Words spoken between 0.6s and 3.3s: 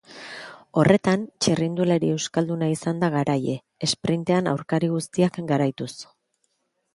Horretan, txirrindulari euskalduna izan da